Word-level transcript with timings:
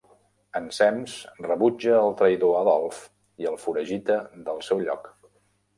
Ensems, 0.59 1.17
rebutja 1.47 1.93
el 2.07 2.15
traïdor 2.23 2.57
Adolf 2.63 3.03
i 3.45 3.53
el 3.53 3.61
foragita 3.67 4.21
del 4.49 4.69
seu 4.71 4.85
lloc. 4.89 5.11